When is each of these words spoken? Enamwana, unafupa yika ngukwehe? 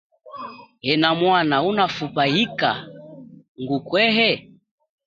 Enamwana, 0.91 1.55
unafupa 1.69 2.21
yika 2.33 2.71
ngukwehe? 3.61 4.29